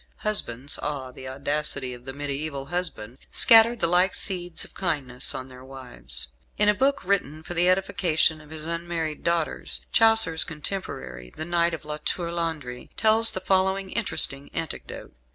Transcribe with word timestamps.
Husbands 0.25 0.79
(ah, 0.81 1.11
the 1.11 1.27
audacity 1.27 1.93
of 1.93 2.05
the 2.05 2.11
mediaeval 2.11 2.65
husband) 2.65 3.19
scattered 3.31 3.81
the 3.81 3.85
like 3.85 4.15
seeds 4.15 4.65
of 4.65 4.73
kindness 4.73 5.35
on 5.35 5.47
their 5.47 5.63
wives. 5.63 6.27
In 6.57 6.67
a 6.67 6.73
book 6.73 7.03
written 7.05 7.43
for 7.43 7.53
the 7.53 7.69
edification 7.69 8.41
of 8.41 8.49
his 8.49 8.65
unmarried 8.65 9.23
daughters, 9.23 9.81
Chaucer's 9.91 10.43
contemporary, 10.43 11.29
the 11.37 11.45
Knight 11.45 11.75
of 11.75 11.85
La 11.85 11.97
Tour 11.97 12.31
Landry, 12.31 12.89
tells 12.97 13.29
the 13.29 13.41
following 13.41 13.91
interesting 13.91 14.49
anecdote. 14.55 15.13